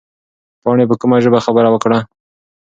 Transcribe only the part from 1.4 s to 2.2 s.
خبره وکړه؟